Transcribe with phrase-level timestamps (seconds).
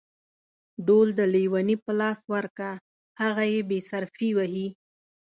[0.87, 2.69] ډول د ليوني په لاس ورکه،
[3.21, 4.67] هغه يې بې صرفي وهي.